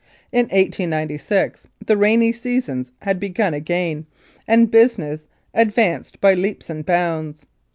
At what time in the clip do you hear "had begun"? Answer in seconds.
3.03-3.53